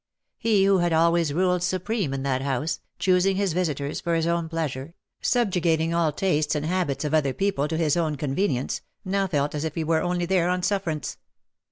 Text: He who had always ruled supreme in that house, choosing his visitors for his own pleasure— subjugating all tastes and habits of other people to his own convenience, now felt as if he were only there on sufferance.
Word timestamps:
He 0.39 0.65
who 0.65 0.79
had 0.79 0.93
always 0.93 1.31
ruled 1.31 1.61
supreme 1.61 2.11
in 2.11 2.23
that 2.23 2.41
house, 2.41 2.79
choosing 2.97 3.35
his 3.35 3.53
visitors 3.53 4.01
for 4.01 4.15
his 4.15 4.25
own 4.25 4.49
pleasure— 4.49 4.95
subjugating 5.21 5.93
all 5.93 6.11
tastes 6.11 6.55
and 6.55 6.65
habits 6.65 7.05
of 7.05 7.13
other 7.13 7.33
people 7.33 7.67
to 7.67 7.77
his 7.77 7.95
own 7.95 8.15
convenience, 8.15 8.81
now 9.05 9.27
felt 9.27 9.53
as 9.53 9.63
if 9.63 9.75
he 9.75 9.83
were 9.83 10.01
only 10.01 10.25
there 10.25 10.49
on 10.49 10.63
sufferance. 10.63 11.17